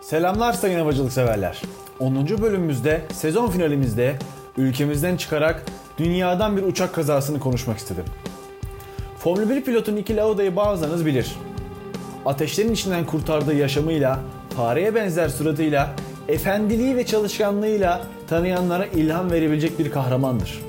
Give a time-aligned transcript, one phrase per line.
[0.00, 1.62] Selamlar sayın havacılık severler.
[1.98, 2.28] 10.
[2.28, 4.16] bölümümüzde sezon finalimizde
[4.56, 5.64] ülkemizden çıkarak
[5.98, 8.04] dünyadan bir uçak kazasını konuşmak istedim.
[9.18, 11.36] Formula 1 pilotu Niki Lauda'yı bazılarınız bilir.
[12.26, 14.20] Ateşlerin içinden kurtardığı yaşamıyla,
[14.56, 15.90] fareye benzer suratıyla,
[16.28, 20.60] efendiliği ve çalışkanlığıyla tanıyanlara ilham verebilecek bir kahramandır.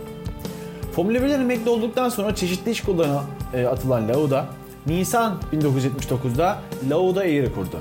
[0.95, 3.23] Formula 1'den emekli olduktan sonra çeşitli iş kollarına
[3.53, 4.45] e, atılan Lauda,
[4.87, 6.59] Nisan 1979'da
[6.89, 7.77] Lauda Air'i kurdu.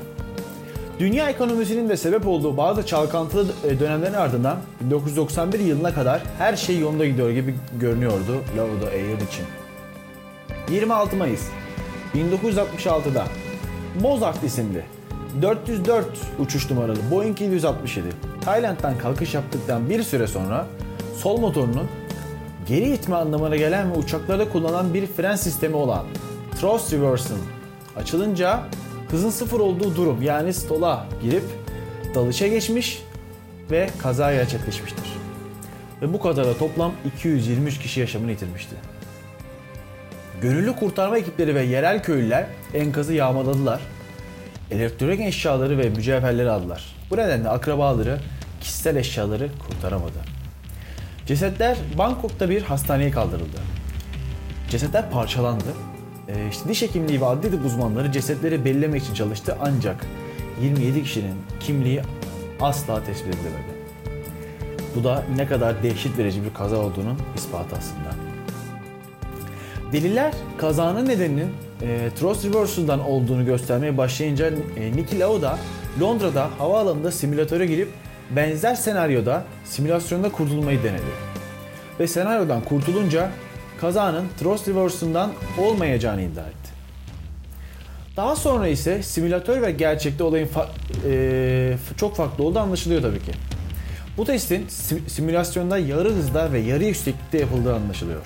[1.00, 6.78] Dünya ekonomisinin de sebep olduğu bazı çalkantılı e, dönemlerin ardından 1991 yılına kadar her şey
[6.78, 9.44] yolunda gidiyor gibi görünüyordu Lauda Air için.
[10.70, 11.42] 26 Mayıs
[12.14, 13.24] 1966'da
[14.02, 14.84] Mozart isimli
[15.42, 16.06] 404
[16.38, 18.08] uçuş numaralı Boeing 767
[18.44, 20.66] Tayland'dan kalkış yaptıktan bir süre sonra
[21.16, 21.88] sol motorunun
[22.68, 26.04] geri itme anlamına gelen ve uçaklarda kullanılan bir fren sistemi olan
[26.60, 27.40] thrust reverse'ın
[27.96, 28.60] açılınca
[29.10, 31.44] hızın sıfır olduğu durum yani stola girip
[32.14, 33.02] dalışa geçmiş
[33.70, 35.04] ve kaza gerçekleşmiştir.
[36.02, 38.76] Ve bu kazada toplam 223 kişi yaşamını yitirmişti.
[40.42, 43.80] Gönüllü kurtarma ekipleri ve yerel köylüler enkazı yağmaladılar.
[44.70, 46.96] Elektronik eşyaları ve mücevherleri aldılar.
[47.10, 48.18] Bu nedenle akrabaları
[48.60, 50.18] kişisel eşyaları kurtaramadı.
[51.26, 53.58] Cesetler Bangkok'ta bir hastaneye kaldırıldı.
[54.70, 55.89] Cesetler parçalandı.
[56.30, 60.06] Ee, işte diş hekimliği ve adli tıp uzmanları cesetleri belirlemek için çalıştı ancak
[60.62, 62.02] 27 kişinin kimliği
[62.60, 63.80] asla tespit edilemedi.
[64.96, 68.14] Bu da ne kadar dehşet verici bir kaza olduğunun ispatı aslında.
[69.92, 75.58] Deliller kazanın nedeninin e, thrust reversal'dan olduğunu göstermeye başlayınca e, Niki Lauda
[76.00, 77.88] Londra'da havaalanında simülatöre girip
[78.30, 81.30] benzer senaryoda simülasyonda kurtulmayı denedi.
[82.00, 83.30] Ve senaryodan kurtulunca
[83.80, 86.70] kazanın thrust reversal'dan olmayacağını iddia etti.
[88.16, 90.66] Daha sonra ise simülatör ve gerçekte olayın fa-
[91.08, 93.32] e, çok farklı olduğu anlaşılıyor tabii ki.
[94.16, 98.20] Bu testin sim- simülasyonda yarı hızda ve yarı yükseklikte yapıldığı anlaşılıyor.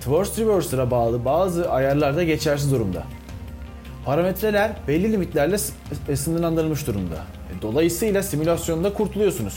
[0.00, 3.02] Thrust reverser'a bağlı bazı ayarlarda geçersiz durumda.
[4.04, 5.56] Parametreler belli limitlerle
[6.08, 7.14] e, sınırlandırılmış durumda.
[7.14, 9.54] E, Dolayısıyla simülasyonda kurtuluyorsunuz.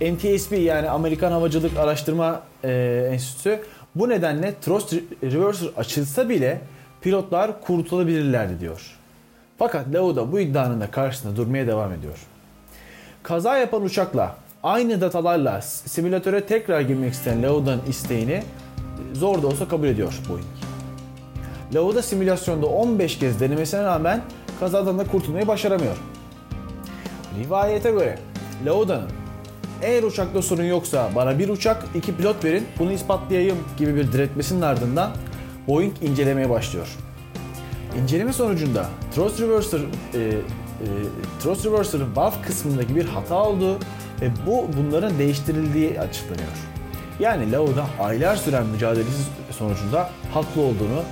[0.00, 3.60] NTSB yani Amerikan Havacılık Araştırma e, Enstitüsü
[3.94, 6.60] bu nedenle thrust re- reverser açılsa bile
[7.00, 8.96] pilotlar kurtulabilirlerdi diyor.
[9.58, 12.18] Fakat Lauda bu iddianın da karşısında durmaya devam ediyor.
[13.22, 18.42] Kaza yapan uçakla aynı datalarla simülatöre tekrar girmek isteyen Lauda'nın isteğini
[19.12, 20.46] zor da olsa kabul ediyor Boeing.
[21.74, 24.20] Lauda simülasyonda 15 kez denemesine rağmen
[24.60, 25.96] kazadan da kurtulmayı başaramıyor.
[27.38, 28.18] Rivayete göre
[28.66, 29.08] Lauda'nın
[29.82, 34.62] eğer uçakta sorun yoksa bana bir uçak, iki pilot verin, bunu ispatlayayım gibi bir diretmesinin
[34.62, 35.10] ardından
[35.68, 36.88] Boeing incelemeye başlıyor.
[38.02, 40.32] İnceleme sonucunda thrust reverser, e, e,
[41.42, 43.74] thrust reverser'ın valve kısmındaki bir hata olduğu
[44.20, 46.48] ve bu bunların değiştirildiği açıklanıyor.
[47.20, 51.02] Yani Lauda aylar süren mücadelesi sonucunda haklı olduğunu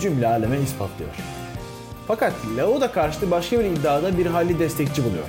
[0.00, 1.10] cümle aleme ispatlıyor.
[2.08, 5.24] Fakat Lauda karşıtı başka bir iddiada bir hayli destekçi buluyor.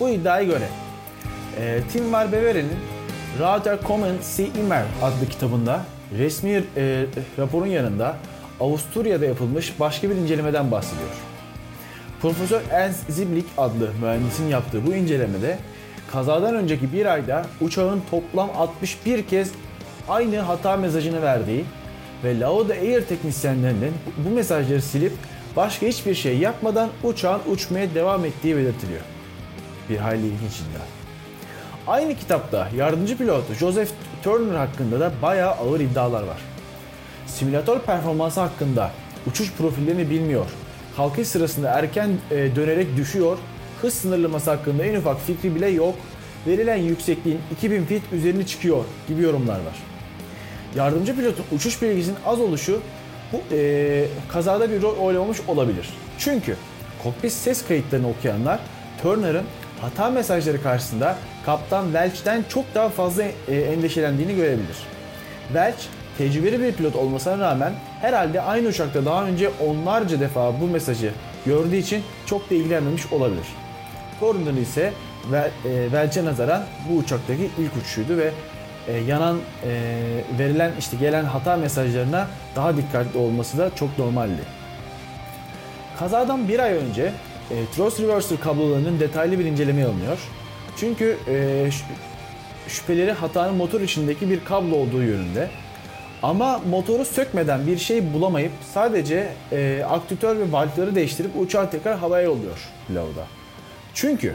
[0.00, 0.68] Bu iddiaya göre
[1.60, 2.78] e, Tim Marbevere'nin
[3.40, 5.84] Radar Comment See Immer adlı kitabında
[6.18, 7.04] resmi e,
[7.38, 8.16] raporun yanında
[8.60, 11.10] Avusturya'da yapılmış başka bir incelemeden bahsediyor.
[12.22, 15.58] Profesör Ernst Ziblik adlı mühendisin yaptığı bu incelemede
[16.12, 19.50] kazadan önceki bir ayda uçağın toplam 61 kez
[20.08, 21.64] aynı hata mesajını verdiği
[22.24, 25.12] ve Lauda Air teknisyenlerinin bu mesajları silip
[25.56, 29.00] başka hiçbir şey yapmadan uçağın uçmaya devam ettiği belirtiliyor.
[29.90, 31.03] Bir hayli ilginç iddia.
[31.86, 33.90] Aynı kitapta yardımcı pilot Joseph
[34.22, 36.38] Turner hakkında da bayağı ağır iddialar var.
[37.26, 38.90] Simülatör performansı hakkında
[39.26, 40.46] uçuş profillerini bilmiyor,
[40.96, 43.38] kalkış sırasında erken e, dönerek düşüyor,
[43.82, 45.94] hız sınırlaması hakkında en ufak fikri bile yok,
[46.46, 49.82] verilen yüksekliğin 2000 fit üzerine çıkıyor gibi yorumlar var.
[50.76, 52.80] Yardımcı pilotun uçuş bilgisinin az oluşu
[53.32, 55.88] bu e, kazada bir rol oynamış olabilir.
[56.18, 56.56] Çünkü
[57.02, 58.60] kokpit ses kayıtlarını okuyanlar
[59.02, 59.44] Turner'ın
[59.84, 61.16] hata mesajları karşısında
[61.46, 64.76] kaptan Welch'ten çok daha fazla e, endişelendiğini görebilir.
[65.46, 65.78] Welch
[66.18, 71.12] tecrübeli bir pilot olmasına rağmen herhalde aynı uçakta daha önce onlarca defa bu mesajı
[71.46, 73.46] gördüğü için çok da ilgilenmemiş olabilir.
[74.20, 74.92] Gordon ise
[75.32, 78.30] e, Welch'e nazaran bu uçaktaki ilk uçuşuydu ve
[78.88, 79.38] e, yanan
[80.38, 82.26] verilen işte gelen hata mesajlarına
[82.56, 84.42] daha dikkatli olması da çok normaldi.
[85.98, 87.12] Kazadan bir ay önce
[87.50, 90.18] e, thrust reverser kablolarının detaylı bir incelemeye alınıyor.
[90.76, 91.70] Çünkü e,
[92.68, 95.50] şüpheleri hatanın motor içindeki bir kablo olduğu yönünde.
[96.22, 102.24] Ama motoru sökmeden bir şey bulamayıp sadece e, aktütör ve valfleri değiştirip uçağı tekrar havaya
[102.24, 103.26] yolluyor Lauda.
[103.94, 104.34] Çünkü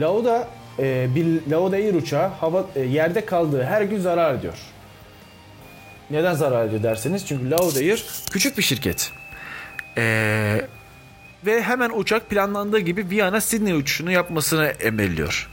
[0.00, 0.48] Lauda
[0.78, 4.58] e, bir Lauda Air uçağı hava, e, yerde kaldığı her gün zarar ediyor.
[6.10, 9.12] Neden zarar ediyor derseniz çünkü Lauda Air küçük bir şirket.
[9.98, 10.60] Ee,
[11.46, 15.48] ve hemen uçak planlandığı gibi Viyana Sydney uçuşunu yapmasını emrediyor.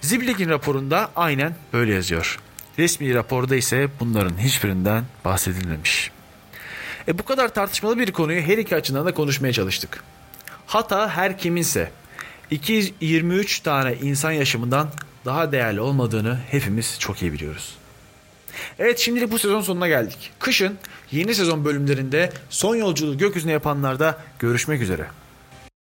[0.00, 2.38] Ziblig'in raporunda aynen böyle yazıyor.
[2.78, 6.10] Resmi raporda ise bunların hiçbirinden bahsedilmemiş.
[7.08, 10.04] E bu kadar tartışmalı bir konuyu her iki açıdan da konuşmaya çalıştık.
[10.66, 11.90] Hata her kiminse
[12.50, 14.88] 223 tane insan yaşamından
[15.24, 17.74] daha değerli olmadığını hepimiz çok iyi biliyoruz.
[18.78, 20.30] Evet şimdilik bu sezon sonuna geldik.
[20.38, 20.78] Kışın
[21.12, 25.06] yeni sezon bölümlerinde son yolculuğu gökyüzüne yapanlarda görüşmek üzere.